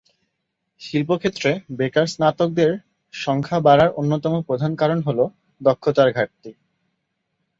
শিল্পক্ষেত্রে 0.81 1.49
বেকার 1.71 2.07
স্নাতকদের 2.07 2.71
সংখ্যা 3.13 3.59
বাড়ার 3.59 3.89
অন্যতম 3.91 4.33
প্রধান 4.47 4.71
কারণ 4.75 4.99
হল 5.01 5.19
দক্ষতার 5.61 6.09
ঘাটতি। 6.11 6.51